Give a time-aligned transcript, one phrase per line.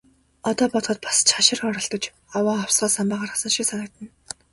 [0.49, 2.03] Одоо бодоход бас ч хашир оролдож,
[2.37, 4.09] овоо овсгоо самбаа гаргасан шиг санагдана.